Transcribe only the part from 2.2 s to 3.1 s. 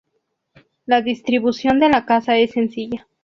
es sencilla.